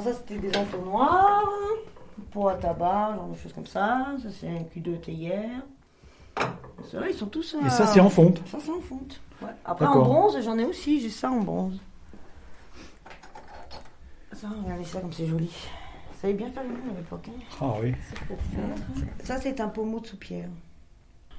[0.00, 1.44] Alors ça, c'était des entonnoirs,
[2.30, 4.06] pour à tabac, genre de choses comme ça.
[4.22, 5.60] Ça, c'est un cul de théière.
[6.90, 7.54] Ça, ils sont tous...
[7.66, 9.20] Et ça, c'est en fonte Ça, c'est en fonte.
[9.42, 9.48] Ouais.
[9.62, 10.04] Après, en D'accord.
[10.04, 11.00] bronze, j'en ai aussi.
[11.00, 11.78] J'ai ça en bronze.
[14.32, 15.48] Ça, regardez ça comme c'est joli.
[16.12, 17.28] Ça savait bien faire les moules à l'époque.
[17.28, 17.56] hein.
[17.60, 17.94] Ah oui.
[19.24, 20.48] Ça, c'est un pommeau de soupière.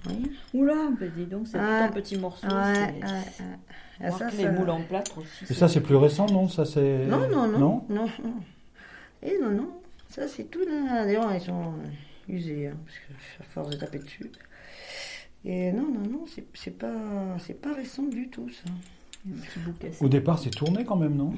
[0.10, 0.32] Oui.
[0.54, 1.64] Oula, bah dis donc, c'est Ouais.
[1.80, 2.48] tout un petit morceau.
[2.48, 3.58] Ouais, c'est- ouais, ouais.
[4.04, 5.46] Ah, ça, les moules en plâtre aussi.
[5.52, 6.48] Et ça, c'est plus récent, non?
[6.50, 7.06] Ça, c'est...
[7.06, 7.60] Non, non, non.
[7.60, 7.86] Non?
[7.90, 8.34] Non, non.
[9.22, 9.70] Et non, non.
[10.10, 11.06] Ça, c'est tout là.
[11.06, 11.74] D'ailleurs, ils sont
[12.28, 14.32] usés, hein, parce que à force de taper dessus.
[15.46, 16.26] Et non, non, non,
[16.56, 18.72] c'est pas, c'est pas récent du tout, ça.
[19.28, 20.04] Un petit bout cassé.
[20.04, 21.34] Au départ, c'est tourné quand même, non?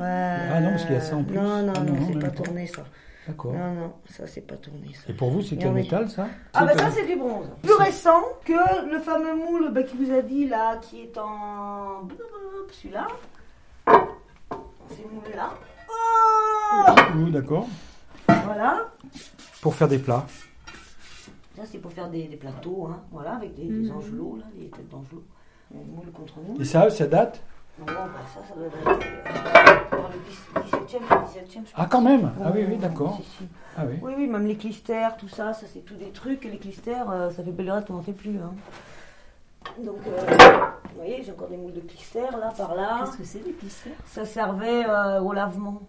[0.00, 1.36] Ah non, parce qu'il y a ça en plus.
[1.36, 2.30] Non, non, Ah non, non, c'est pas.
[2.30, 2.84] tourné, ça.
[3.28, 3.52] D'accord.
[3.52, 5.10] Non, non, ça, c'est pas tourné, ça.
[5.10, 6.26] Et pour vous, c'est quel métal, ça?
[6.54, 7.46] Ah bah ça c'est du bronze.
[7.62, 12.08] Plus récent que le fameux moule bah, qui vous a dit là, qui est en...
[12.72, 13.06] Celui-là.
[13.86, 15.50] Ces moules-là.
[15.90, 17.68] Oh Oui, d'accord.
[18.26, 18.86] voilà.
[19.60, 20.26] Pour faire des plats.
[21.54, 23.02] Ça c'est pour faire des, des plateaux, hein.
[23.12, 25.24] voilà, avec des, des angelots, là, des têtes d'angelots.
[25.70, 26.62] Moule contre moule.
[26.62, 27.42] Et ça, ça date?
[27.80, 29.98] Non, bah ça, ça doit être euh,
[30.56, 33.20] le 17e, 17e, je Ah, quand même Ah oui, oui, d'accord.
[33.76, 33.96] Ah oui.
[34.02, 36.44] Oui, oui, même les clistères, tout ça, ça c'est tous des trucs.
[36.44, 38.38] Les clistères, euh, ça fait belle lurette qu'on n'en fait plus.
[38.38, 38.52] hein.
[39.84, 40.36] Donc, euh,
[40.90, 43.00] vous voyez, j'ai encore des moules de clistères là, par là.
[43.04, 43.92] Qu'est-ce que c'est les clistères?
[44.06, 45.82] Ça servait euh, au lavement.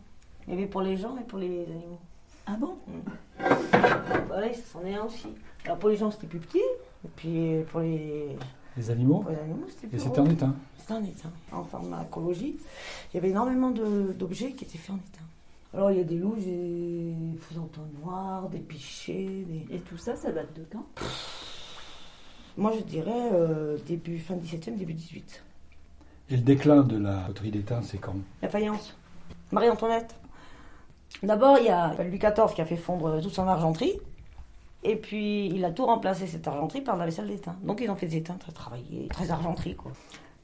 [0.47, 1.99] Il y avait pour les gens et pour les animaux.
[2.45, 2.77] Ah bon?
[4.27, 5.27] Voilà, ça c'en est un aussi.
[5.65, 6.61] Alors pour les gens, c'était plus petit.
[7.05, 8.35] Et puis pour les,
[8.80, 10.55] Les animaux pour les animaux, c'était Et c'était en étain.
[10.77, 11.30] C'était en étain.
[11.52, 12.55] En pharmacologie,
[13.11, 15.25] il y avait énormément de- d'objets qui étaient faits en étain.
[15.73, 17.13] Alors il y a des loups, des
[18.02, 19.75] noirs, des pichets, des...
[19.75, 20.86] Et tout ça, ça date de quand?
[22.58, 25.43] Moi, je dirais euh, début, fin 17e, début 18.
[26.30, 28.16] Et le déclin de la poterie d'étain, c'est quand?
[28.41, 28.95] La faïence.
[29.52, 30.16] Marie-Antoinette.
[31.21, 33.99] D'abord, il y a Louis XIV qui a fait fondre toute son argenterie.
[34.83, 37.55] Et puis, il a tout remplacé cette argenterie par la vaisselle d'étain.
[37.64, 39.92] Donc, ils ont fait des étains très travaillés, très argenterie, quoi.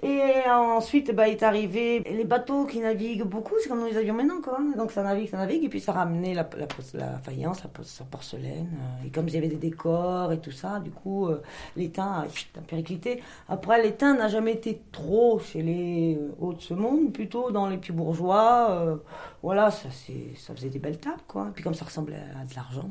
[0.04, 4.42] Et ensuite, bah, est arrivé les bateaux qui naviguent beaucoup, c'est comme les avions maintenant,
[4.44, 4.60] quoi.
[4.78, 8.06] Donc, ça navigue, ça navigue, et puis ça ramenait la, la, la faïence, la, la
[8.06, 8.70] porcelaine.
[8.74, 11.42] euh, Et comme il y avait des décors et tout ça, du coup, euh,
[11.78, 13.24] l'étain a, périclité.
[13.48, 17.68] Après, l'étain n'a jamais été trop chez les euh, hauts de ce monde, plutôt dans
[17.68, 19.00] les plus bourgeois.
[19.42, 21.48] voilà, ça, ça faisait des belles tables, quoi.
[21.50, 22.90] Et puis, comme ça ressemblait à de l'argent.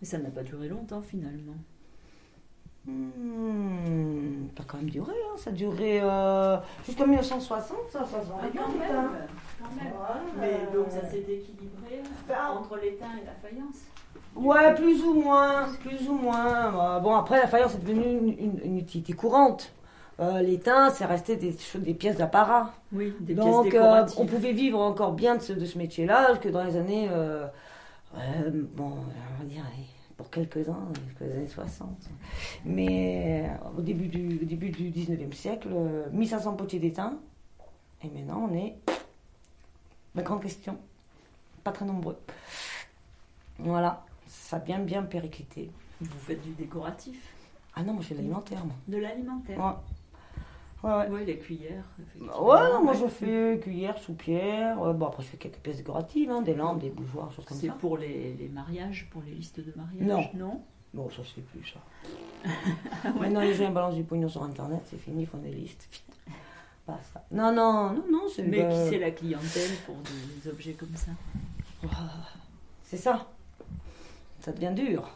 [0.00, 1.54] Mais ça n'a pas duré longtemps finalement.
[2.86, 5.36] Hmm, ça a quand même duré, hein.
[5.36, 9.10] ça a duré euh, jusqu'en 1960, ça, ça se vendait bien, l'étain.
[10.38, 13.76] Mais donc ça s'est équilibré Ben, entre l'étain et la faïence
[14.36, 16.96] Ouais, plus ou moins, plus ou moins.
[16.96, 19.72] Euh, Bon, après, la faïence est devenue une, une- une utilité courante.
[20.20, 22.70] Euh, L'étain, c'est resté des, pièces d'apparat.
[22.92, 24.20] Oui, des Donc, pièces euh, décoratives.
[24.20, 27.08] on pouvait vivre encore bien de ce, de ce métier-là que dans les années,
[28.16, 30.88] euh, euh, bon, on va dire, allez, pour quelques-uns,
[31.20, 31.88] les années 60.
[32.64, 37.18] Mais euh, au début du, au début du 19e siècle, euh, 1500 potiers d'étain.
[38.02, 38.76] Et maintenant, on est.
[40.14, 40.78] La grande question.
[41.64, 42.18] Pas très nombreux.
[43.58, 44.04] Voilà.
[44.26, 45.70] Ça a bien, bien périclité.
[46.00, 47.32] Vous faites du décoratif,
[47.74, 48.74] Ah non, moi je fais de l'alimentaire, moi.
[48.88, 49.58] de l'alimentaire.
[49.58, 49.72] Ouais.
[50.86, 51.06] Ouais, ouais.
[51.10, 51.84] Oui, les cuillères.
[52.20, 54.80] Ouais, non, moi je fais cuillère, soupière.
[54.82, 57.56] euh, bon, après je fais quelques pièces décoratives, hein, des lampes, des bougeoirs, choses comme
[57.58, 57.72] C'est ça.
[57.74, 60.46] pour les, les mariages, pour les listes de mariage Non.
[60.46, 60.62] Non?
[60.94, 63.10] Bon, ça se fait plus, ça.
[63.20, 65.88] Maintenant, les gens balancent du pognon sur internet, c'est fini, ils font des listes.
[66.86, 67.24] Pas ça.
[67.32, 68.44] Non, non, non, non, c'est.
[68.44, 71.10] Mais qui c'est la clientèle pour des objets comme ça?
[72.84, 73.26] C'est ça.
[74.40, 75.08] Ça devient dur.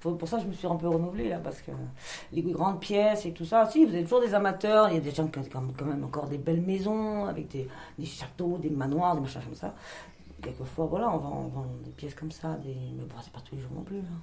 [0.00, 1.72] Pour ça, je me suis un peu renouvelée, là, parce que
[2.32, 4.88] les grandes pièces et tout ça, si, vous êtes toujours des amateurs.
[4.90, 5.42] Il y a des gens qui ont
[5.76, 7.66] quand même- encore des belles maisons, avec des,
[7.98, 9.74] des châteaux, des manoirs, des machins comme ça.
[10.42, 12.74] Quelquefois, voilà, on vend, on vend des pièces comme ça, des...
[12.96, 13.98] mais bon, c'est pas tous les jours non plus.
[13.98, 14.20] hein.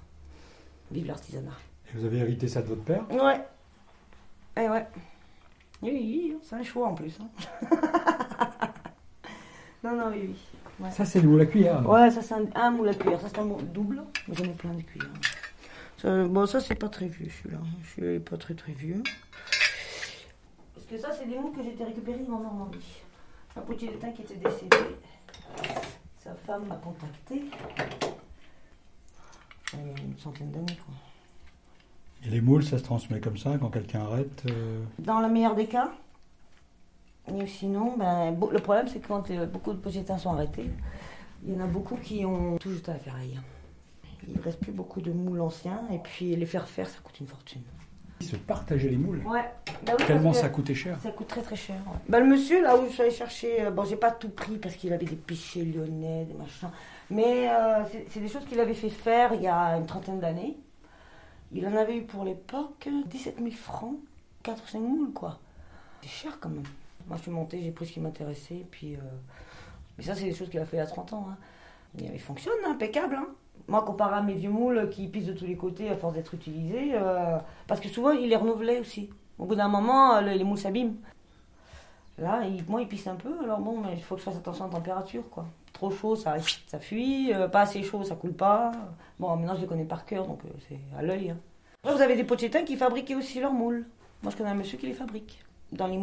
[0.91, 1.51] Vive l'artisanat.
[1.93, 3.03] Et vous avez hérité ça de votre père?
[3.11, 3.41] Ouais.
[4.55, 4.85] Eh ouais.
[5.81, 7.19] Oui, oui, oui, c'est un choix en plus.
[7.19, 7.67] hein.
[9.83, 10.35] non, non, oui, oui.
[10.79, 10.91] Ouais.
[10.91, 11.87] Ça, c'est le moule à cuillère.
[11.87, 13.19] Ouais, ça c'est un, un moule à cuillère.
[13.21, 14.01] Ça c'est un moule double.
[14.31, 15.09] J'en ai plein de cuillères.
[16.03, 17.61] Ça, bon, ça c'est pas très vieux celui-là.
[17.81, 19.01] Je suis pas très très vieux.
[20.75, 23.01] Parce que ça c'est des moules que j'ai été récupérés en Normandie.
[23.55, 24.77] Un potier d'étain qui était décédé.
[26.19, 27.45] Sa femme m'a contacté.
[29.73, 30.93] Il y a une centaine d'années quoi.
[32.25, 35.55] Et les moules, ça se transmet comme ça quand quelqu'un arrête euh, Dans le meilleur
[35.55, 35.91] des cas.
[37.33, 40.69] Et sinon, ben, le problème c'est que quand euh, beaucoup de potiers d'étain sont arrêtés,
[41.45, 43.39] il y en a beaucoup qui ont tout jeté à la ferraille.
[44.27, 47.19] Il ne reste plus beaucoup de moules anciens et puis les faire faire ça coûte
[47.19, 47.61] une fortune.
[48.21, 49.21] Ils se partageaient les moules.
[49.25, 49.43] Ouais.
[49.85, 50.97] Bah oui, Tellement parce que ça coûtait cher.
[51.03, 51.75] Ça coûte très très cher.
[51.75, 51.97] ouais.
[52.07, 54.57] Bah, le monsieur, là où je suis allée chercher, euh, bon, j'ai pas tout pris
[54.57, 56.69] parce qu'il avait des pichets lyonnais, des machins.
[57.09, 60.19] Mais euh, c'est- c'est des choses qu'il avait fait faire il y a une trentaine
[60.21, 60.57] d'années.
[61.51, 63.97] Il en avait eu pour l'époque 17 000 francs,
[64.41, 65.39] 4 ou 5 moules, quoi.
[66.01, 66.63] C'est cher quand même.
[67.07, 68.95] Moi, je suis montée, j'ai pris ce qui m'intéressait, puis.
[68.95, 68.99] euh,
[69.97, 71.27] Mais ça, c'est des choses qu'il a fait il y a 30 ans.
[71.29, 71.37] hein.
[71.97, 73.15] Il il fonctionne, hein, impeccable.
[73.15, 73.27] hein.
[73.67, 76.33] Moi, comparé à mes vieux moules qui pissent de tous les côtés à force d'être
[76.33, 77.37] utilisés, euh,
[77.67, 79.09] parce que souvent, il les renouvelait aussi.
[79.39, 80.95] Au bout d'un moment, euh, les les moules s'abîment.
[82.17, 84.65] Là, moi, il pisse un peu, alors bon, mais il faut que je fasse attention
[84.65, 85.45] à la température, quoi.
[85.71, 86.35] Trop chaud, ça,
[86.79, 88.71] fuit, euh, pas assez chaud, ça coule pas.
[89.19, 91.31] Bon, maintenant, je les connais par cœur, donc c'est à l'œil.
[91.31, 91.37] hein.
[91.83, 93.85] Vous avez des pochetins qui fabriquaient aussi leurs moules.
[94.21, 95.97] Moi, je connais un monsieur qui les fabrique, dans les.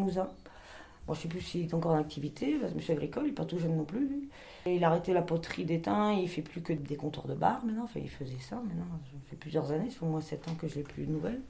[1.07, 3.45] Bon, je sais plus s'il est encore en activité, parce monsieur agricole, il n'est pas
[3.45, 4.29] tout jeune non plus.
[4.67, 7.65] Et il a arrêté la poterie d'étain, il fait plus que des comptoirs de bar
[7.65, 8.87] maintenant, enfin, il faisait ça maintenant.
[9.05, 11.13] Ça fait plusieurs années, ça fait au moins 7 ans que je n'ai plus de
[11.13, 11.41] nouvelles.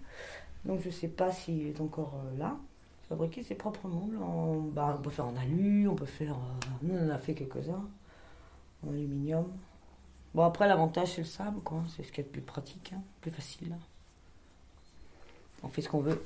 [0.65, 2.57] Donc, je sais pas s'il est encore euh, là
[3.11, 4.17] fabriquer ses propres moules.
[4.23, 6.35] En, bah, on peut faire en alu, on peut faire.
[6.35, 7.89] euh, nous, on en a fait quelques-uns.
[8.87, 9.47] En aluminium.
[10.33, 11.83] Bon, après, l'avantage, c'est le sable, quoi.
[11.95, 13.75] C'est ce qui est le plus pratique, hein, plus facile.
[15.63, 16.23] On fait ce qu'on veut.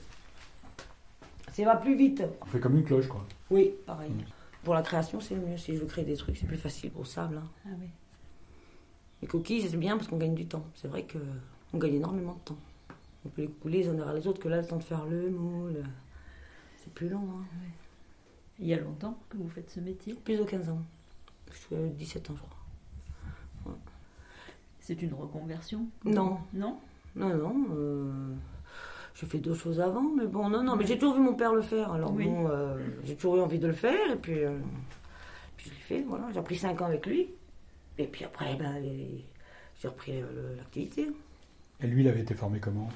[1.54, 2.22] Ça va plus vite.
[2.42, 3.24] On fait comme une cloche, quoi.
[3.50, 4.10] Oui, pareil.
[4.64, 5.56] Pour la création, c'est mieux.
[5.56, 7.36] Si je veux créer des trucs, c'est plus facile pour le sable.
[7.38, 7.48] hein.
[7.66, 7.86] Ah oui.
[9.22, 10.64] Les coquilles, c'est bien parce qu'on gagne du temps.
[10.74, 12.58] C'est vrai qu'on gagne énormément de temps.
[13.24, 15.06] On peut les couler les uns derrière les autres que là, le temps de faire
[15.06, 15.82] le moule.
[16.78, 17.22] C'est plus long.
[17.22, 17.44] Hein.
[18.58, 20.14] Il y a longtemps que vous faites ce métier?
[20.14, 20.82] Plus de 15 ans.
[21.52, 23.76] Je suis à 17 ans, je crois.
[24.80, 25.86] C'est une reconversion?
[26.04, 26.38] Non.
[26.52, 26.78] Non?
[27.16, 27.66] Non, non.
[27.72, 28.34] euh,
[29.14, 30.74] J'ai fait d'autres choses avant, mais bon, non, non.
[30.76, 31.92] Mais j'ai toujours vu mon père le faire.
[31.92, 32.24] Alors Oui.
[32.24, 34.10] bon, euh, j'ai toujours eu envie de le faire.
[34.12, 34.58] Et puis, euh,
[35.56, 36.24] puis je l'ai fait, voilà.
[36.34, 37.28] J'ai pris 5 ans avec lui.
[37.96, 38.74] Et puis après, ben,
[39.80, 40.20] j'ai repris
[40.56, 41.10] l'activité.
[41.80, 42.88] Et lui, il avait été formé comment?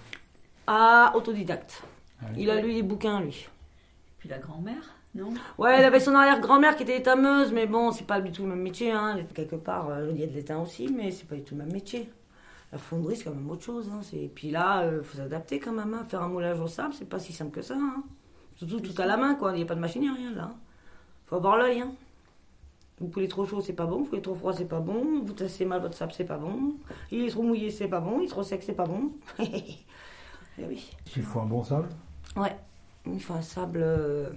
[0.67, 1.83] Ah, autodidacte.
[2.21, 2.43] Ah oui.
[2.43, 3.49] Il a lu des bouquins, lui.
[4.19, 5.33] Puis la grand-mère Non?
[5.57, 8.49] Ouais, il avait son arrière-grand-mère qui était étameuse, mais bon, c'est pas du tout le
[8.51, 8.91] même métier.
[8.91, 9.21] Hein.
[9.35, 11.63] Quelque part, euh, il y a de l'étain aussi, mais c'est pas du tout le
[11.63, 12.11] même métier.
[12.73, 13.89] La fonderie, c'est quand même autre chose.
[13.93, 14.01] Hein.
[14.03, 15.95] C'est- Et puis là, il faut s'adapter quand même.
[15.95, 16.05] hein.
[16.05, 17.75] Faire un moulage au sable, c'est pas si simple que ça.
[17.77, 18.03] Hein.
[18.57, 19.53] Surtout tout à la main, quoi.
[19.53, 20.55] Il n'y a pas de machine, il n'y a rien là.
[21.27, 21.81] faut avoir l'œil.
[21.81, 21.93] Hein.
[23.01, 23.99] Vous coulez trop chaud, c'est pas bon.
[23.99, 25.23] Vous coulez trop froid, c'est pas bon.
[25.25, 26.75] Vous tassez mal votre sable, c'est pas bon.
[27.13, 28.21] Il est trop mouillé, c'est pas bon.
[28.21, 29.13] Il est trop sec, c'est pas bon.
[30.61, 30.91] Eh oui.
[31.17, 31.89] Il faut un bon sable?
[32.37, 32.57] Ouais.
[33.07, 34.29] Il faut un sable euh,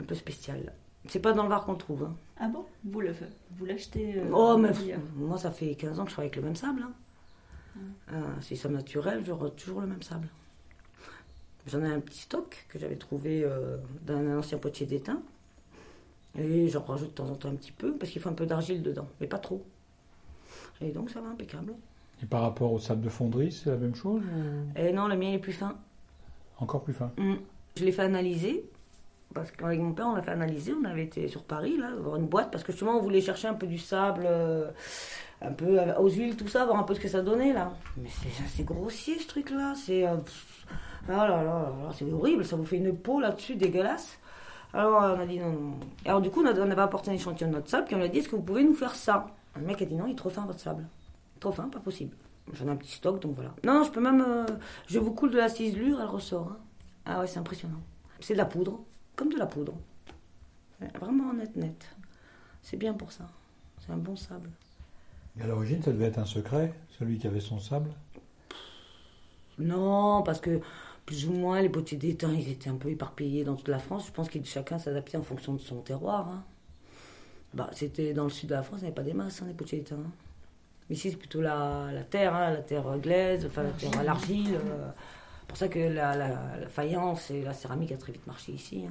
[0.00, 0.72] un peu spécial.
[1.08, 2.04] C'est pas dans le Var qu'on trouve.
[2.04, 2.14] hein.
[2.38, 2.64] Ah bon?
[2.84, 3.12] Vous le
[3.58, 4.70] vous l'achetez euh, Oh, mais
[5.16, 6.82] moi, ça fait 15 ans que je travaille avec le même sable.
[6.84, 6.92] hein.
[8.12, 10.28] Euh, c'est sable naturel, j'aurai toujours le même sable.
[11.66, 15.20] J'en ai un petit stock que j'avais trouvé euh, d'un ancien potier d'étain.
[16.38, 18.46] Et j'en rajoute de temps en temps un petit peu, parce qu'il faut un peu
[18.46, 19.64] d'argile dedans, mais pas trop.
[20.80, 21.72] Et donc, ça va impeccable.
[22.22, 25.16] Et par rapport au sable de fonderie, c'est la même chose ou Et non, le
[25.16, 25.76] mien est plus fin.
[26.58, 27.34] encore plus fin Mm.
[27.76, 28.64] Je l'ai fait analyser.
[29.34, 30.72] Parce qu'avec mon père, on l'a fait analyser.
[30.72, 32.50] On avait été sur Paris, là, voir une boîte.
[32.50, 34.70] Parce que justement, on voulait chercher un peu du sable, euh,
[35.42, 37.72] un peu euh, aux huiles, tout ça, voir un peu ce que ça donnait, là.
[37.96, 39.74] Mais c'est c'est grossier, ce.
[39.74, 40.06] C'est.
[40.06, 40.16] euh,
[41.08, 42.44] ah là là là là, c'est horrible.
[42.44, 44.18] Ça vous fait une peau là-dessus, dégueulasse.
[44.72, 45.74] Alors, on a dit non, non.
[46.04, 47.86] Alors, du coup, on, avait apporté un échantillon de notre sable.
[47.86, 49.26] Puis on a dit est-ce que vous pouvez nous faire ça?
[49.56, 50.86] Le mec a dit non, il est trop fin, votre sable.
[51.40, 52.14] Trop fin, pas possible.
[52.52, 53.52] J'en ai un petit stock, donc voilà.
[53.64, 54.20] Non, non, je peux même.
[54.26, 54.46] euh,
[54.86, 56.48] je vous coule de la ciselure, elle ressort.
[56.52, 56.58] hein.
[57.04, 57.80] Ah ouais, c'est impressionnant.
[58.20, 58.80] C'est de la poudre,
[59.14, 59.74] comme de la poudre.
[61.00, 61.86] Vraiment net, net.
[62.62, 63.24] C'est bien pour ça.
[63.80, 64.50] C'est un bon sable.
[65.38, 67.90] Et à l'origine, ça devait être un secret, celui qui avait son sable
[69.58, 70.60] Non, parce que
[71.04, 74.06] plus ou moins les potiers d'étain, ils étaient un peu éparpillés dans toute la France.
[74.06, 76.28] Je pense que chacun s'adaptait en fonction de son terroir.
[76.28, 76.44] hein.
[77.54, 79.46] Bah, c'était dans le sud de la France, il n'y avait pas des masses, hein,
[79.48, 79.96] les potiers d'étain.
[79.96, 80.10] hein.
[80.90, 84.54] Ici, c'est plutôt la, la terre, hein, la terre glaise, enfin la terre, l'argile.
[84.56, 84.88] euh,
[85.48, 88.84] pour ça que la, faïence et la céramique a très vite marché ici.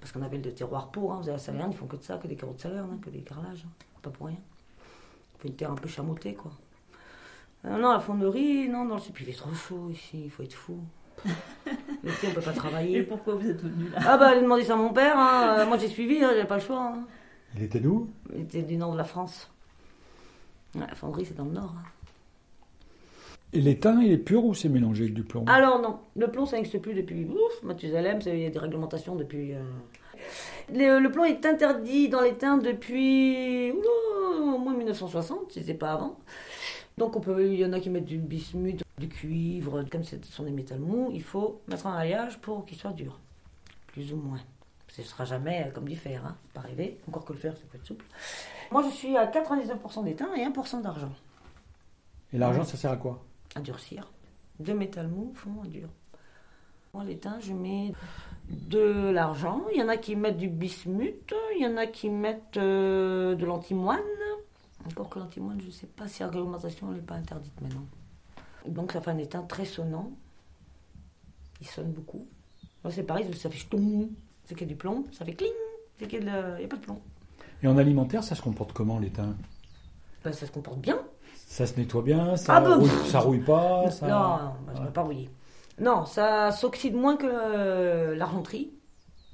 [0.00, 1.12] Parce qu'on avait le terroir pour.
[1.14, 2.98] Vous avez la Salerne, ils font que de ça, que des carreaux de Salerne, hein,
[3.02, 3.64] que des carrelages.
[4.02, 4.36] Pas pour rien.
[5.44, 6.52] Une terre un peu chamottée, quoi.
[7.64, 9.12] Euh, non, la fonderie, non, dans le sud.
[9.14, 10.78] Puis il fait trop chaud ici, il faut être fou.
[12.04, 13.02] L'été, on peut pas Et travailler.
[13.02, 15.16] pourquoi vous êtes venu là Ah bah, allez demander ça à mon père.
[15.18, 15.56] hein.
[15.60, 16.80] Euh, Moi, j'ai suivi, hein, j'avais pas le choix.
[16.94, 17.04] hein.
[17.56, 18.08] Il était d'où?
[18.34, 19.50] Il était du nord de la France.
[20.74, 21.74] Ouais, la fonderie, c'est dans le nord.
[21.76, 21.82] hein.
[23.52, 25.44] Et l'étain, il est pur ou c'est mélangé avec du plomb?
[25.46, 29.14] Alors non, le plomb ça n'existe plus depuis ouf, Mathusalem, il y a des réglementations
[29.14, 29.52] depuis.
[29.52, 29.60] euh.
[30.72, 33.72] Le, le plomb est interdit dans les teintes depuis
[34.32, 36.18] au moins 1960, si c'est pas avant.
[36.98, 40.16] Donc on peut, il y en a qui mettent du bismuth, du cuivre, comme ce
[40.22, 43.18] sont des métals mous, il faut mettre un alliage pour qu'il soit dur,
[43.88, 44.40] plus ou moins.
[44.88, 47.62] Ce ne sera jamais comme du fer, hein, pas rêver, encore que le fer ça
[47.70, 48.04] peut être souple.
[48.70, 51.12] Moi je suis à 99% d'étain et 1% d'argent
[52.32, 53.24] Et l'argent, ça sert à quoi?
[53.54, 54.10] À durcir.
[54.60, 55.88] Deux métals mous font un dur.
[56.94, 57.92] Moi, l'étain, je mets
[58.50, 59.62] de l'argent.
[59.72, 61.32] Il y en a qui mettent du bismuth.
[61.56, 64.00] Il y en a qui mettent euh, de l'antimoine.
[64.86, 67.86] Encore que l'antimoine, je ne sais pas si la réglementation n'est pas interdite maintenant.
[68.66, 70.10] Donc ça fait un étain très sonnant.
[71.60, 72.26] Il sonne beaucoup.
[72.82, 74.08] Moi, c'est pareil, ça fait ch'toum.
[74.44, 75.04] C'est qu'il y a du plomb.
[75.12, 75.52] Ça fait cling.
[75.98, 77.00] C'est qu'il n'y a, pas de plomb.
[77.62, 79.36] Et en alimentaire, ça se comporte comment l'étain?
[80.24, 80.98] Ben, Ça se comporte bien.
[81.46, 84.08] Ça se nettoie bien Ça, Ah ben, rouille, ça pas ça...
[84.08, 85.30] Non, non, je ne vais pas rouiller.
[85.80, 88.70] Non, ça s'oxyde moins que euh, l'argenterie.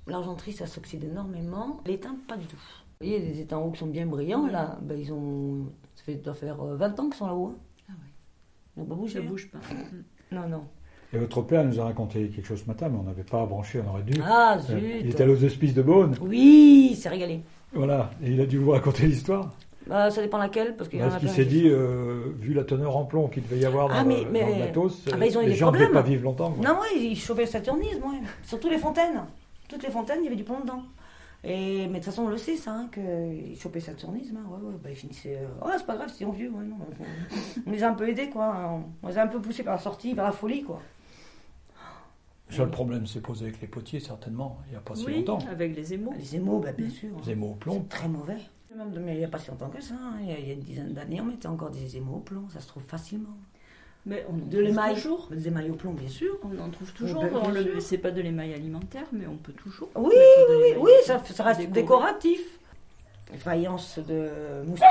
[0.07, 1.81] L'argenterie, ça s'oxyde énormément.
[1.87, 2.57] L'étain, pas du tout.
[3.01, 4.51] Vous voyez, les étains hauts qui sont bien brillants, Oui.
[4.53, 5.67] là, ben, ils ont.
[5.95, 7.55] Ça fait, doit faire euh, 20 ans qu'ils sont là-haut.
[7.55, 7.59] hein.
[7.89, 8.83] Ah ouais.
[8.83, 9.15] N'ont pas bougé.
[9.15, 9.29] Ça hein.
[9.29, 9.59] bouge pas.
[9.59, 10.37] Mm.
[10.37, 10.65] Non, non.
[11.13, 13.81] Et votre père nous a raconté quelque chose ce matin, mais on n'avait pas branché,
[13.85, 14.21] on aurait dû.
[14.23, 14.83] Ah, Euh, zut.
[15.01, 17.41] il était allé aux hospices de Beaune, Oui, c'est régalé.
[17.73, 19.51] voilà, et il a dû vous raconter l'histoire.
[19.89, 21.69] Bah, ça dépend laquelle, parce qu'il y en Parce a qu'il plein s'est qui- dit,
[21.69, 24.41] euh, vu la teneur en plomb qu'il devait y avoir dans, Ah, mais- le, mais-
[24.43, 26.03] dans le matos, Ah, bah, ils ont eu les des gens ne devaient problèmes.
[26.05, 26.51] pas vivre longtemps.
[26.53, 26.63] quoi.
[26.65, 28.21] Non, oui, ils chopaient le saturnisme, ouais.
[28.45, 29.23] Sur toutes les fontaines.
[29.69, 30.83] Toutes les fontaines, il y avait du plomb dedans.
[31.45, 34.37] Et, mais de toute façon, on le sait, ça, hein, qu'ils chopaient le saturnisme.
[34.37, 34.47] hein.
[34.51, 35.37] Ouais, ouais, bah, ils finissaient.
[35.39, 36.51] euh, Ouais, c'est pas grave, c'est vieux.
[36.51, 38.55] Ouais, non, on, on les a un peu aidés, quoi.
[39.03, 40.81] On, on les a un peu poussés par la sortie, par la folie, quoi.
[42.51, 45.17] Le seul problème s'est posé avec les potiers, certainement, il n'y a pas si Oui,
[45.19, 45.39] longtemps.
[45.51, 46.15] avec les émaux.
[46.19, 47.11] Les émaux, bah, bien sûr.
[47.25, 47.75] Les émaux au plomb.
[47.75, 48.39] C'est très mauvais.
[48.79, 49.95] Même de- mais il n'y a pas si longtemps que ça.
[49.95, 50.15] hein.
[50.23, 52.21] Il, y a, il y a une dizaine d'années, on mettait encore des émaux au
[52.21, 52.45] plomb.
[52.53, 53.37] Ça se trouve facilement.
[54.07, 54.95] Mais on De l'émail.
[54.95, 55.27] toujours.
[55.31, 56.39] Des émails au plomb, bien sûr.
[56.45, 57.21] On en trouve toujours.
[57.23, 57.81] ben, bien dans le-.
[57.81, 59.89] C'est pas de l'émail alimentaire, mais on peut toujours.
[59.97, 60.15] Oui,
[60.49, 61.83] oui, oui, ça, ça reste décoré.
[61.83, 62.41] décoratif.
[63.39, 64.31] Faïence de
[64.65, 64.87] moustier.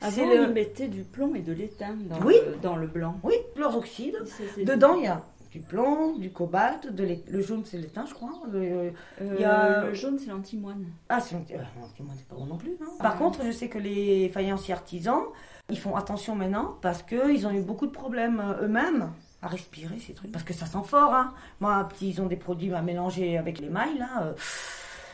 [0.00, 0.52] Avant, ils le...
[0.52, 2.34] mettaient du plomb et de l'étain dans, Oui.
[2.46, 3.18] le, dans le blanc.
[3.22, 4.16] Oui, leur oxyde.
[4.26, 5.22] Ça, c'est- Dedans, il y a
[5.54, 8.32] du plomb, du cobalt, de le jaune, c'est l'étain, je crois.
[8.50, 8.90] Le- Euh,
[9.36, 10.84] il y a- Le jaune, c'est l'antimoine.
[11.08, 11.38] Ah, c'est euh,
[11.80, 12.72] l'antimoine, c'est pas bon non plus.
[12.82, 12.86] hein.
[12.98, 13.18] Par Ah.
[13.18, 15.22] contre, je sais que les faïenciers artisans,
[15.70, 20.00] ils font attention maintenant parce qu'ils ont eu beaucoup de problèmes euh, eux-mêmes à respirer
[20.00, 20.32] ces trucs.
[20.32, 21.14] Parce que ça sent fort.
[21.14, 21.32] Hein.
[21.60, 24.24] Moi, petit, ils ont des produits à mélanger avec les mailles, là.
[24.24, 24.32] euh,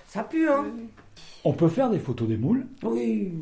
[0.07, 0.65] ça pue, hein.
[1.45, 2.67] On peut faire des photos des moules?
[2.83, 3.35] Oui.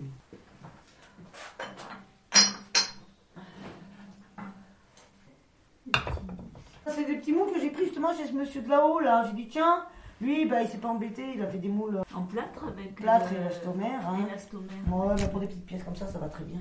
[6.90, 9.24] C'est des petits moules que j'ai pris justement chez ce monsieur de là-haut, là.
[9.26, 9.84] J'ai dit, tiens,
[10.20, 12.02] lui, bah, il s'est pas embêté, il a fait des moules.
[12.14, 12.94] En plâtre avec.
[12.96, 14.26] Plâtre et euh, élastomère, hein.
[14.28, 14.76] élastomère.
[14.90, 16.60] Ouais, bah, pour des petites pièces comme ça, ça va très bien.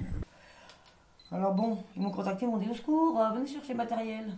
[1.32, 4.34] Alors bon, ils m'ont contacté, ils m'ont dit au secours, euh, venez chercher le matériel.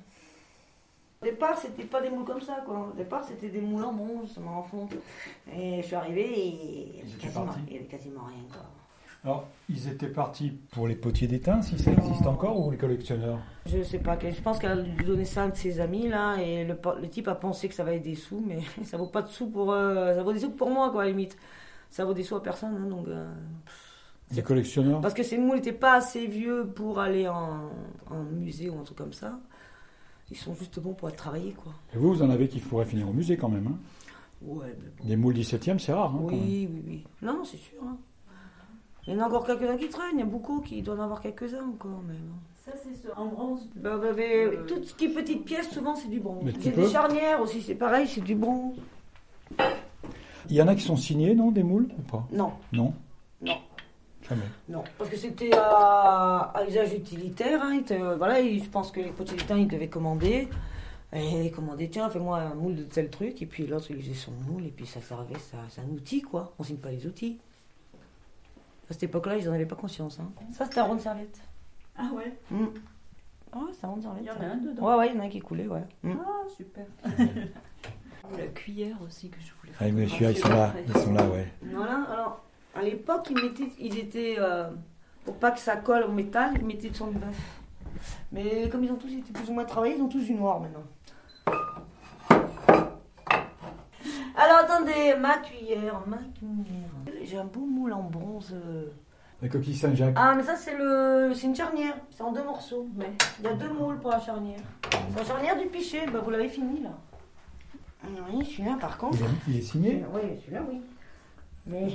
[1.22, 2.92] Au départ, c'était pas des moules comme ça, quoi.
[2.94, 4.94] Au départ, c'était des moules en bronze, en fonte.
[5.54, 7.62] Et je suis arrivée et il y avait quasiment, partis.
[7.68, 8.62] il y avait quasiment rien, quoi.
[9.26, 13.40] Alors, ils étaient partis pour les potiers d'étain, si ça existe encore, ou les collectionneurs?
[13.66, 16.08] Je sais pas, je pense qu'elle a dû donner ça à un de ses amis
[16.08, 19.08] là, et le, le type a pensé que ça valait des sous, mais ça vaut
[19.08, 19.74] pas de sous pour.
[19.74, 21.38] euh, ça vaut des sous pour moi, quoi, à la limite.
[21.90, 23.08] Ça vaut des sous à personne, hein, donc.
[23.10, 23.30] euh,
[24.32, 25.02] Les collectionneurs?
[25.02, 27.70] Parce que ces moules n'étaient pas assez vieux pour aller en,
[28.10, 29.38] en musée ou un truc comme ça.
[30.32, 31.74] Ils sont juste bons pour être travaillés, quoi.
[31.94, 33.68] Et vous, vous en avez qui pourraient finir au musée quand même.
[33.68, 33.78] Hein?
[34.42, 35.04] Ouais, mais bon.
[35.10, 36.14] des moules 17e, c'est rare.
[36.16, 36.20] Hein.
[36.22, 37.04] Oui, oui, oui.
[37.22, 37.80] Non, c'est sûr.
[37.84, 37.98] hein.
[39.10, 41.04] Il y en a encore quelques-uns qui traînent, il y a beaucoup qui doivent en
[41.04, 42.36] avoir quelques-uns encore, mais bon.
[42.64, 43.68] Ça, c'est ce- en bronze.
[43.76, 46.44] Bah, bah, Euh, Toutes ce qui est petites pièces, souvent c'est du bronze.
[46.44, 48.76] Peux des charnières aussi, c'est pareil, c'est du bronze.
[50.50, 52.26] Il y en a qui sont signés, non, des moules ou pas?
[52.32, 52.94] Non, Non?
[53.42, 53.56] Non.
[54.28, 54.42] Jamais.
[54.68, 57.62] non, parce que c'était à, à usage utilitaire.
[57.64, 60.48] hein, te- voilà, et je pense que les d'étain, ils devaient commander.
[61.12, 63.42] Et ils commandaient, tiens, fais-moi un moule de tel truc.
[63.42, 64.66] Et puis l'autre, il faisait son moule.
[64.68, 66.54] Et puis ça servait, ça- c'est un outil, quoi.
[66.60, 67.40] On signe pas les outils.
[68.90, 70.20] À cette époque-là, ils n'en avaient pas conscience.
[70.20, 70.30] hein.
[70.52, 71.40] Ça, c'était un rond de serviette.
[71.98, 72.66] Ah ouais Mm.
[73.52, 74.24] Ah ouais, c'est un rond de serviette.
[74.24, 74.84] Il y en a un dedans.
[74.88, 75.84] Ouais, ouais, il y en a un qui coulait, ouais.
[76.04, 76.14] Mm.
[76.26, 76.86] Ah, super.
[78.38, 80.74] La cuillère aussi que je voulais Ah, mais celui-là, ils sont là.
[80.88, 81.52] Ils sont là, ouais.
[81.64, 82.44] Voilà, alors,
[82.76, 84.70] à l'époque, ils mettaient, ils étaient, euh,
[85.26, 87.60] pour pas que ça colle au métal, ils mettaient de son de bœuf.
[88.32, 90.60] Mais comme ils ont tous été plus ou moins travaillés, ils ont tous du noir
[90.60, 90.84] maintenant.
[94.36, 96.89] Alors, attendez, ma cuillère, ma cuillère.
[97.30, 98.54] J'ai un beau moule en bronze.
[98.54, 98.86] euh.
[99.42, 100.16] La coquille Saint-Jacques.
[100.18, 101.96] Ah, mais ça, c'est le, c'est une charnière.
[102.12, 102.88] C'est en deux morceaux.
[102.98, 104.60] Mais il y a deux moules pour la charnière.
[105.16, 106.06] La charnière du pichet.
[106.12, 106.90] Bah, vous l'avez fini, là.
[108.34, 109.18] Oui, celui-là, par contre.
[109.20, 110.04] Il, est, il est signé?
[110.14, 110.82] Oui, celui-là, oui.
[111.68, 111.88] Mais.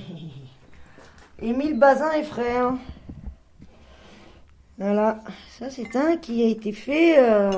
[1.43, 2.75] Émile Bazin et frères.
[4.79, 5.21] Voilà.
[5.59, 7.19] Ça, c'est un qui a été fait.
[7.19, 7.51] euh,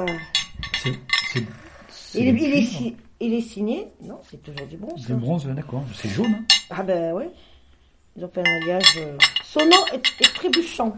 [0.82, 0.92] C'est
[1.32, 1.46] c'est-
[1.88, 2.68] c'est Il, est, du il, est, cuivre.
[2.78, 3.88] si- il est signé.
[4.02, 5.00] Non, c'est toujours du bronze.
[5.00, 5.14] Du ça.
[5.14, 5.84] bronze, d'accord.
[5.94, 6.26] C'est jaune.
[6.40, 7.30] Hein Ah, ben ouais.
[8.16, 10.96] Ils ont fait un alliage euh, sonnant et, et trébuchant.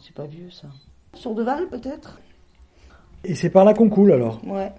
[0.00, 0.68] C'est pas vieux, ça.
[1.14, 2.18] Sourdeval, peut-être
[3.24, 4.72] Et c'est par là qu'on coule alors Ouais.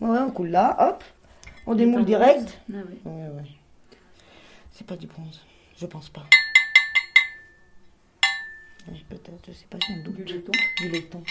[0.00, 1.04] Ouais, on coule là, hop.
[1.66, 2.58] On démoule direct.
[2.72, 2.98] Ah oui.
[3.04, 3.44] Ouais, ouais.
[4.72, 5.40] C'est pas du bronze.
[5.76, 6.24] Je pense pas.
[8.88, 10.14] Ouais, Peut-être, je sais pas, j'ai un doute.
[10.16, 10.52] Du laiton.
[10.78, 11.22] Du laiton.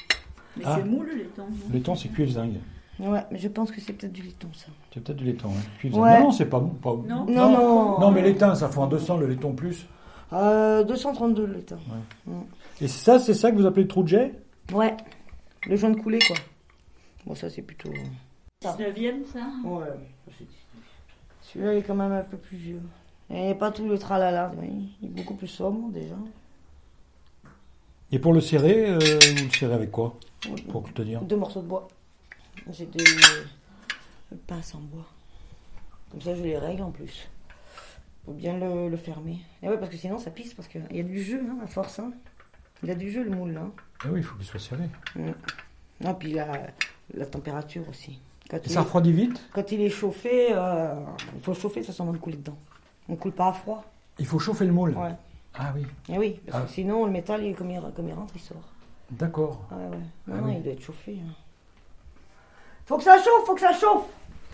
[0.58, 0.76] Mais Ah.
[0.78, 1.48] c'est mou le laiton.
[1.72, 2.54] Le temps, c'est cuivre zinc.
[3.00, 4.68] Ouais, mais je pense que c'est peut-être du laiton, ça.
[4.94, 5.50] C'est peut-être du laiton.
[5.50, 5.62] hein.
[5.78, 6.18] Puis Ouais.
[6.20, 6.96] Non, non, c'est pas, pas.
[7.08, 7.26] Non.
[7.26, 8.00] Non, non.
[8.00, 9.86] Non, mais l'étain, ça fait en 200, le laiton plus.
[10.34, 11.78] Euh, 232 le laiton.
[12.82, 14.34] Et ça, c'est ça que vous appelez le trou de jet?
[14.74, 14.96] Ouais.
[15.68, 16.36] Le jaune coulé, quoi.
[17.26, 17.92] Bon, ça, c'est plutôt.
[18.64, 19.86] 19e, ça Ouais.
[21.42, 22.82] Celui-là, il est quand même un peu plus vieux.
[23.30, 24.52] Et il n'y a pas tout le tralala.
[24.60, 24.90] oui.
[25.02, 26.16] Il est beaucoup plus sobre, déjà.
[28.12, 30.16] Et pour le serrer, euh, vous le serrez avec quoi?
[30.70, 31.22] Pour te dire.
[31.22, 31.88] Deux morceaux de bois.
[32.72, 33.04] J'ai des
[34.48, 35.06] pinces en bois.
[36.12, 37.30] Comme ça, je les règle en plus.
[38.26, 39.40] Faut bien le, le fermer.
[39.64, 40.54] Et ouais, parce que sinon, ça pisse.
[40.54, 42.00] Parce qu'il y a du jeu, hein, à force.
[42.00, 42.12] Hein.
[42.84, 43.68] Il y a du jeu, le moule, là.
[44.04, 44.84] Ah oui, il faut qu'il soit serré.
[46.04, 46.68] Ah, puis la,
[47.14, 48.20] la température aussi.
[48.50, 50.94] Quand ça refroidit vite quand il est chauffé, euh,
[51.36, 52.58] il faut le chauffer, ça sent de couler dedans.
[53.10, 53.84] On ne coule pas à froid.
[54.20, 54.96] Il faut chauffer le moule.
[54.96, 55.12] Ouais.
[55.56, 56.72] Ah oui, Et oui, parce que Ah.
[56.74, 58.62] sinon, le métal, il, comme, il, comme il rentre, il sort.
[59.12, 59.68] d'accord.
[59.72, 59.98] Ah ouais.
[60.28, 60.54] Non, Ah non, oui.
[60.58, 61.20] il doit être chauffé.
[61.26, 61.34] hein.
[62.88, 64.06] Faut que ça chauffe, faut que ça chauffe.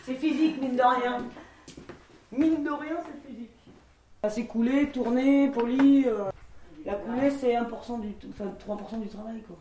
[0.05, 1.23] C'est physique, mine de rien.
[2.31, 3.49] Mine de rien, c'est physique.
[4.23, 6.05] Ça s'est coulé, tourné, poli.
[6.07, 6.25] euh,
[6.85, 9.55] La coulée, c'est 1% du, enfin, 3% du travail, quoi.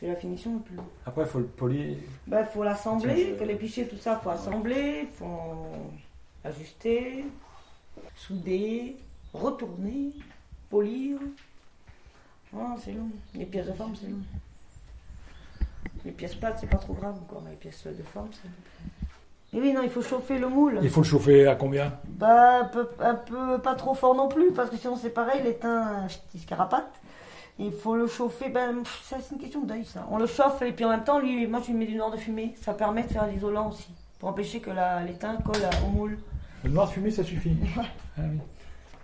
[0.00, 0.76] C'est la finition le plus.
[1.04, 1.96] Après, il faut le polir.
[2.26, 5.66] Bah, faut l'assembler, que les pichets, tout ça, faut assembler, faut
[6.44, 7.24] ajuster,
[8.16, 8.96] souder,
[9.34, 10.12] retourner,
[10.70, 11.18] polir.
[12.56, 13.10] Ah, c'est long.
[13.34, 14.22] Les pièces de forme, c'est long.
[16.04, 19.56] Les pièces plates, c'est pas trop grave encore, mais les pièces de forme, c'est.
[19.56, 20.78] Et oui, non, il faut chauffer le moule.
[20.82, 24.28] Il faut le chauffer à combien Bah, un peu, un peu pas trop fort non
[24.28, 26.90] plus, parce que sinon c'est pareil, l'étain, il se carapate.
[27.58, 30.06] Il faut le chauffer, ben, ça c'est une question d'œil ça.
[30.10, 32.10] On le chauffe et puis en même temps, lui, moi je lui mets du noir
[32.10, 32.54] de fumée.
[32.60, 33.88] Ça permet de faire l'isolant aussi,
[34.18, 34.70] pour empêcher que
[35.06, 36.18] l'étain colle à- au moule.
[36.62, 37.56] Le noir fumé, ça suffit.
[37.78, 37.80] Ah
[38.18, 38.38] oui.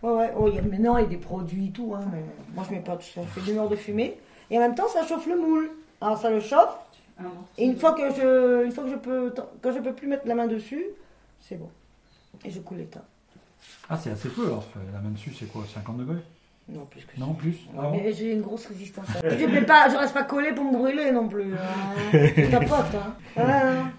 [0.02, 2.04] Ouais, ouais, oh, il y a, maintenant il y a des produits et tout, hein,
[2.12, 2.22] mais
[2.54, 3.22] moi je mets pas tout ça.
[3.22, 4.18] Je fais du noir de fumée
[4.50, 5.70] et en même temps ça chauffe le moule.
[6.00, 6.78] Alors ça le chauffe
[7.56, 9.32] et une fois que je, une fois que je peux,
[9.62, 10.84] quand je peux plus mettre la main dessus,
[11.40, 11.70] c'est bon.
[12.44, 13.02] Et je coule l'étain.
[13.88, 14.64] Ah, c'est assez peu alors.
[14.92, 16.22] La main dessus, c'est quoi 50 degrés?
[16.68, 17.20] Non, plus que ça.
[17.20, 17.90] Non, plus Ah bon?
[17.92, 19.06] Mais j'ai une grosse résistance.
[19.22, 21.54] je, pas, je reste pas collé pour me brûler non plus.
[21.54, 22.10] Hein.
[22.12, 23.40] Je.
[23.40, 23.92] Hein.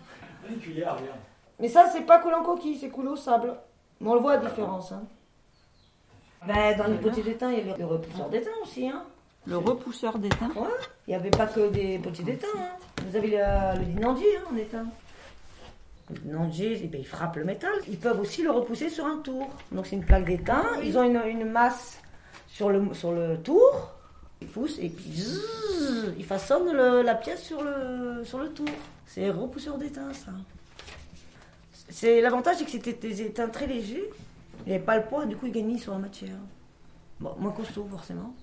[0.49, 1.13] Une cuillère, bien.
[1.59, 3.53] Mais ça, c'est pas coulé en coquille, c'est coulé au sable.
[4.01, 4.91] Mais on le voit la différence.
[4.91, 5.03] Hein.
[6.45, 8.89] Ben, dans les potiers d'étain, il y a le repousseur d'étain aussi.
[8.89, 9.03] Hein.
[9.47, 10.49] Le repousseur d'étain.
[11.07, 12.47] Il n'y avait pas que des potiers d'étain.
[12.57, 12.69] Hein.
[13.07, 14.85] Vous avez le, le dinandier hein, en étain.
[16.11, 17.71] Le dinandier, eh ben, il frappe le métal.
[17.87, 19.49] Ils peuvent aussi le repousser sur un tour.
[19.71, 20.63] Donc c'est une plaque d'étain.
[20.83, 21.99] Ils ont une, une masse
[22.47, 23.91] sur le, sur le tour.
[24.41, 25.23] Ils poussent et puis
[26.17, 28.67] ils façonnent le- la pièce sur le, sur le tour.
[29.05, 30.31] C'est repousseur d'étain, ça.
[31.89, 34.09] C'est L'avantage, c'est que c'était des étains très légers.
[34.65, 36.35] Il n'y avait pas le poids, du coup, ils gagnaient sur la matière.
[37.19, 38.33] Bon, moins costaud, forcément.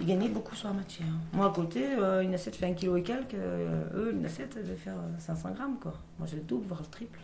[0.00, 1.06] Ils gagnaient beaucoup sur la matière.
[1.32, 3.34] Moi, à côté, euh, une assiette fait un kilo et quelques.
[3.34, 5.92] euh, eux, une assiette, elle devait faire euh, 500 grammes, quoi.
[6.18, 7.18] Moi, j'ai le double, voire le triple.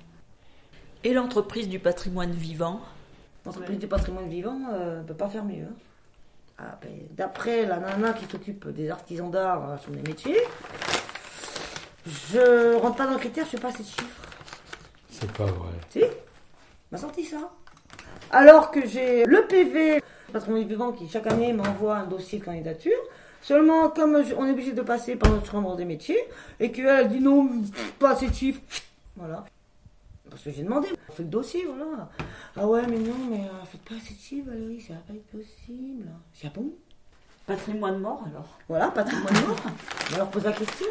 [1.04, 2.80] Et l'entreprise du patrimoine vivant?
[3.46, 5.64] L'entreprise du patrimoine vivant ne peut pas faire mieux.
[5.64, 5.74] hein.
[6.58, 10.38] Ah, ben, D'après la nana qui s'occupe des artisans d'art euh, sur les métiers,
[12.06, 14.22] je rentre pas dans le critère, je fais pas assez de chiffres.
[15.10, 15.70] C'est pas vrai.
[15.90, 16.02] Si?
[16.90, 17.50] M'a sorti ça.
[18.30, 22.98] Alors que j'ai le PV, patrimoine vivant, qui chaque année m'envoie un dossier de candidature.
[23.40, 26.18] Seulement, comme je- on est obligé de passer par notre chambre des métiers,
[26.60, 27.48] et qu'elle dit non,
[27.98, 28.60] pas assez de chiffres,
[29.16, 29.44] voilà.
[30.28, 32.08] Parce que j'ai demandé, on fait le dossier, voilà.
[32.56, 35.14] Ah ouais, mais non, mais euh, faites pas assez de chiffres, Valérie, ça va pas
[35.14, 36.06] être possible.
[36.44, 36.70] Ah bon
[37.46, 38.58] Patrimoine mort alors.
[38.68, 39.56] Voilà, patrimoine mort.
[40.16, 40.86] Leur pose la question.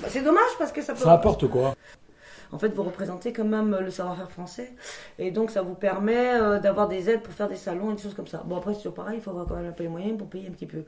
[0.00, 1.00] Bah, c'est dommage parce que ça peut.
[1.00, 1.74] Ça apporte quoi
[2.52, 4.74] En fait, vous représentez quand même le savoir-faire français.
[5.18, 8.02] Et donc, ça vous permet euh, d'avoir des aides pour faire des salons et des
[8.02, 8.42] choses comme ça.
[8.44, 10.28] Bon, après, c'est toujours pareil, il faut avoir quand même un peu les moyens pour
[10.28, 10.82] payer un petit peu.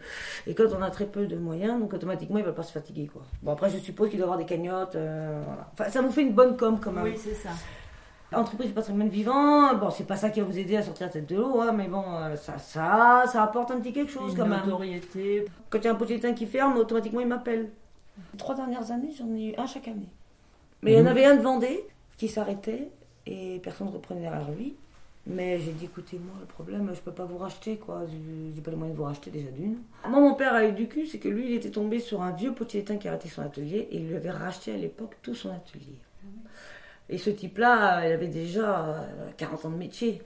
[0.47, 2.73] Et quand on a très peu de moyens, donc automatiquement, ils ne veulent pas se
[2.73, 3.09] fatiguer.
[3.13, 3.23] Quoi.
[3.43, 4.97] Bon, après, je suppose qu'il doit y avoir des cagnottes.
[4.97, 5.71] euh, voilà.
[5.73, 7.15] Enfin, ça vous fait une bonne com quand même.
[7.17, 7.51] c'est ça.
[8.35, 11.13] Entreprise du patrimoine vivant, bon, c'est pas ça qui va vous aider à sortir la
[11.13, 14.33] tête de l'eau, hein, mais bon, euh, ça, ça, ça apporte un petit quelque chose
[14.33, 14.61] Une quand même.
[14.65, 15.45] notoriété.
[15.69, 17.69] Quand il y a un petit étain qui ferme, automatiquement il m'appelle.
[18.39, 20.09] Trois dernières années, j'en ai eu un chaque année.
[20.83, 21.09] Mais il y en Mhm.
[21.09, 21.85] avait un de Vendée
[22.17, 22.89] qui s'arrêtait
[23.27, 24.75] et personne ne reprenait derrière lui.
[25.25, 28.03] Mais j'ai dit, écoutez, moi, le problème, je peux pas vous racheter, quoi.
[28.09, 29.79] Je n'ai pas les moyens de vous racheter déjà d'une.
[30.09, 32.33] Moi, mon père a eu du cul, c'est que lui, il était tombé sur un
[32.33, 35.37] vieux potier qui a arrêté son atelier et il lui avait racheté à l'époque tout
[35.37, 35.97] son atelier.
[37.09, 40.23] Et ce type-là, il avait déjà euh, 40 ans de métier.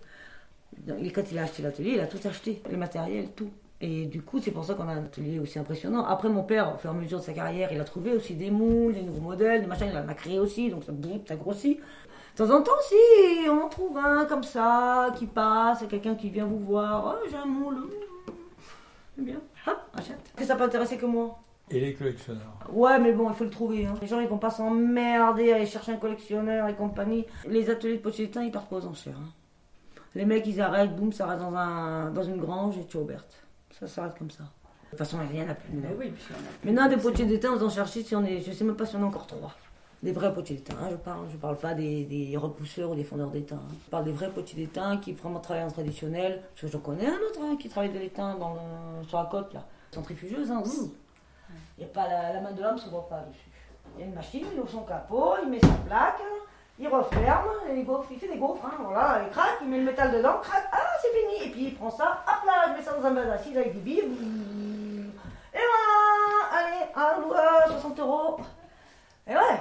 [1.02, 3.50] Et quand il a acheté l'atelier, il a tout acheté, le matériel, tout.
[3.80, 6.04] Et du coup, c'est pour ça qu'on a un atelier aussi impressionnant.
[6.06, 8.34] Après, mon père, au fur et à mesure de sa carrière, il a trouvé aussi
[8.34, 11.20] des moules, des nouveaux modèles, des machins, il en a créé aussi, donc ça boum,
[11.28, 11.78] ça grossit.
[11.78, 16.30] De temps en temps, si on en trouve un comme ça, qui passe, quelqu'un qui
[16.30, 17.76] vient vous voir, oh, j'ai un moule,
[19.14, 20.32] c'est bien, hop, achète.
[20.34, 21.38] Que ça peut intéresser que moi?
[21.70, 22.58] Et les collectionneurs?
[22.72, 23.84] Ouais, mais bon, il faut le trouver.
[23.86, 23.94] hein.
[24.00, 27.26] Les gens, ils vont pas s'emmerder à aller chercher un collectionneur et compagnie.
[27.46, 29.18] Les ateliers de d'étain, ils partent pas aux enchères.
[29.18, 29.32] hein.
[30.14, 33.42] Les mecs, ils arrêtent, boum, ça reste dans, un, dans une grange et tu ouverte.
[33.78, 34.44] Ça s'arrête comme ça.
[34.44, 35.68] De toute façon, rien n'a plus.
[35.72, 35.96] Mais maintenant.
[35.98, 38.24] oui, puis on a plus Maintenant, des de- potiers d'étain, on en cherche si on
[38.24, 38.40] est.
[38.40, 39.52] Je sais même pas si on a encore trois.
[40.02, 41.26] Des vrais potiers d'étain, hein, je parle.
[41.30, 43.56] Je parle pas des, des repousseurs ou des fondeurs d'étain.
[43.56, 43.74] hein.
[43.84, 46.42] Je parle des vrais potiers d'étain qui vraiment travaillent en traditionnel.
[46.50, 49.24] Parce que j'en connais un autre hein, qui travaille de l'étain dans le- sur la
[49.26, 49.64] côte, là.
[49.90, 50.62] Centrifugeuse, hein.
[51.78, 53.48] Il y a pas la, la main de l'homme se voit pas dessus.
[53.96, 56.20] Il y a une machine, il ouvre son capot, il met sa plaque,
[56.78, 59.78] il referme, et il, gaufre, il fait des gaufres, hein, voilà, il craque, il met
[59.78, 60.95] le métal dedans, craque, ah
[61.56, 63.80] puis il prend ça, hop là, je mets ça dans un bain d'acide avec des
[63.80, 64.02] billes,
[65.54, 68.36] et voilà, allez, un loueur, 60 euros.
[69.26, 69.60] Et ouais,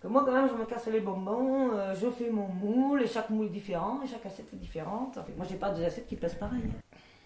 [0.00, 3.08] que moi quand même je me casse les bonbons, euh, je fais mon moule, et
[3.08, 5.18] chaque moule est différent, et chaque assiette est différente.
[5.18, 6.62] Enfin, moi j'ai pas deux assiettes qui pèsent pareil.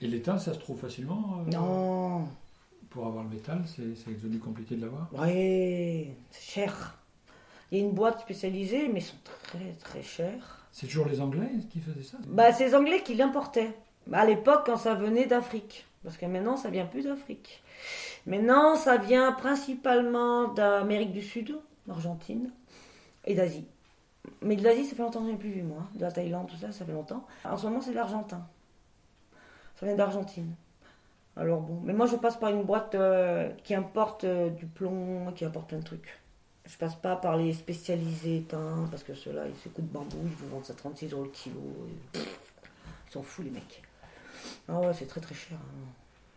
[0.00, 2.28] Et l'étain, ça se trouve facilement euh, Non,
[2.88, 5.08] Pour avoir le métal, c'est devenu compliqué de l'avoir?
[5.12, 6.96] Ouais, c'est cher.
[7.70, 10.55] Il y a une boîte spécialisée, mais ils sont très très chers.
[10.78, 13.72] C'est toujours les Anglais qui faisaient ça Bah, c'est les Anglais qui l'importaient.
[14.12, 15.86] À l'époque, quand ça venait d'Afrique.
[16.04, 17.62] Parce que maintenant, ça vient plus d'Afrique.
[18.26, 22.50] Maintenant, ça vient principalement d'Amérique du Sud, d'Argentine
[23.24, 23.66] et d'Asie.
[24.42, 25.88] Mais de l'Asie, ça fait longtemps que je n'ai plus vu, moi.
[25.94, 27.24] De la Thaïlande, tout ça, ça fait longtemps.
[27.46, 28.46] En ce moment, c'est de l'Argentin.
[29.76, 30.52] Ça vient d'Argentine.
[31.38, 35.32] Alors bon, mais moi, je passe par une boîte euh, qui importe euh, du plomb,
[35.34, 36.20] qui importe plein de trucs.
[36.68, 40.28] Je passe pas par les spécialisés éteints, parce que ceux-là, ils se coûtent bambou, ils
[40.30, 41.60] vous vendent ça 36 euros le kilo.
[42.14, 43.82] et Ils sont fous, les mecs.
[44.68, 45.56] Ah ouais, c'est très très cher.
[45.58, 45.88] hein.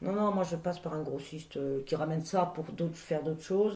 [0.01, 3.21] Non, non, moi je passe par un grossiste euh, qui ramène ça pour d'autres- faire
[3.23, 3.75] d'autres choses.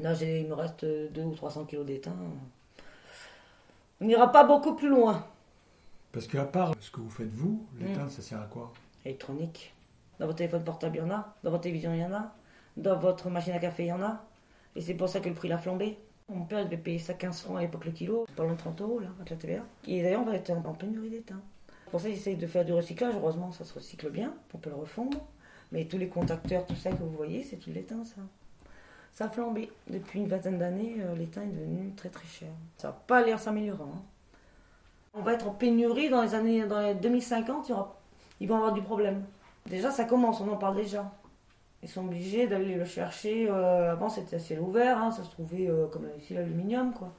[0.00, 2.12] Là, j'ai- il me reste 2 ou 300 kilos d'étain.
[4.00, 5.24] On n'ira pas beaucoup plus loin.
[6.12, 8.72] Parce qu'à part ce que vous faites vous, l'étain, ça sert à quoi?
[9.04, 9.72] Électronique.
[10.18, 11.34] Dans votre téléphone portable, il y en a.
[11.42, 12.32] Dans votre télévision, il y en a.
[12.76, 14.22] Dans votre machine à café, il y en a.
[14.76, 15.98] Et c'est pour ça que le prix l'a flambé.
[16.28, 18.26] Mon père devait payer ça 15 francs à l'époque le kilo.
[18.36, 19.62] Pas loin de 30 euros là, avec la TVA.
[19.86, 21.40] Et d'ailleurs, on va être en pénurie d'étain.
[21.90, 23.14] Pour ça, j'essaye de faire du recyclage.
[23.14, 24.34] Heureusement, ça se recycle bien.
[24.52, 25.18] On peut le refondre.
[25.70, 28.20] Mais tous les contacteurs, tout ça que vous voyez, c'est tout l'étain, ça.
[29.12, 29.70] Ça a flambé.
[29.88, 32.48] Depuis une vingtaine d'années, euh, l'étain est devenu très très cher.
[32.78, 33.82] Ça va pas l'air s'améliorer.
[33.82, 34.02] hein.
[35.14, 37.68] On va être en pénurie dans les années dans les 2050.
[37.68, 37.76] Il
[38.40, 39.24] ils vont avoir du problème.
[39.66, 41.12] Déjà, ça commence, on en parle déjà.
[41.84, 43.46] Ils sont obligés d'aller le chercher.
[43.50, 47.12] euh, avant, c'était ciel ouvert, hein, ça se trouvait euh, comme ici l'aluminium, quoi.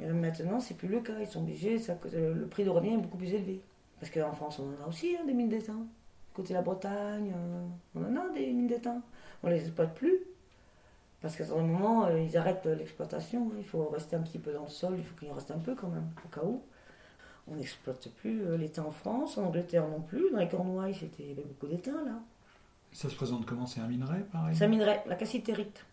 [0.00, 1.14] Et maintenant, c'est plus le cas.
[1.20, 3.60] Ils sont obligés, euh, le prix de revient est beaucoup plus élevé.
[4.00, 5.86] Parce qu'en France, on en a aussi hein, des mines d'étain.
[6.34, 7.32] Côté la Bretagne,
[7.94, 9.00] on en a des mines d'étain.
[9.44, 10.18] On les exploite plus.
[11.22, 13.42] Parce qu'à un moment, ils arrêtent l'exploitation.
[13.52, 13.56] hein.
[13.58, 15.58] Il faut rester un petit peu dans le sol, il faut qu'il en reste un
[15.58, 16.62] peu quand même, au cas où.
[17.46, 20.32] On n'exploite plus l'étain en France, en Angleterre non plus.
[20.32, 22.20] Dans les Cornouailles, c'était il y avait beaucoup d'étain là.
[22.94, 23.66] Ça se présente comment?
[23.66, 25.84] C'est un minerai, pareil Ça minerait la cassitérite,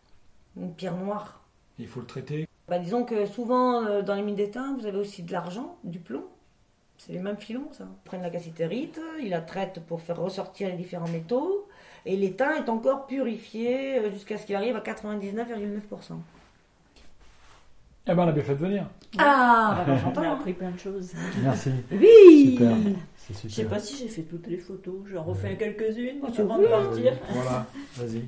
[0.56, 1.42] une pierre noire.
[1.80, 2.48] Il faut le traiter?
[2.68, 5.98] Bah, disons que souvent euh, dans les mines d'étain, vous avez aussi de l'argent, du
[5.98, 6.24] plomb.
[7.00, 7.86] C'est les mêmes filons, ça.
[7.86, 11.68] Ils prennent la cassitérite, ils la traitent pour faire ressortir les différents métaux,
[12.06, 16.20] et l'étain est encore purifié euh, jusqu'à ce qu'il arrive à 99,9%.
[18.08, 18.86] Eh ben, on a bien fait de venir.
[19.18, 21.12] Ah, bah, On j'entends, a appris plein de choses.
[21.44, 21.70] Merci.
[21.92, 22.76] Oui Super.
[23.16, 24.96] C'est Je sais pas si j'ai fait toutes les photos.
[25.12, 27.14] J'en refais quelques-unes Oh, tu avant veux de partir.
[27.30, 27.66] Voilà,
[27.98, 28.24] vas-y.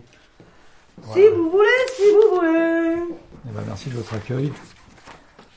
[1.13, 3.15] Si vous voulez, si vous voulez
[3.47, 4.51] Eh ben, merci de votre accueil.